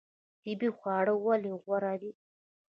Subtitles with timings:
[0.41, 2.11] طبیعي خواړه ولې غوره دي؟